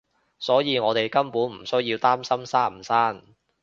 [0.39, 3.35] 所以我哋根本唔需要擔心生唔生